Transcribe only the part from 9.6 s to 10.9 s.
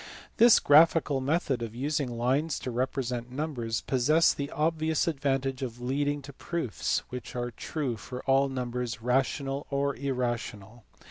or irrational.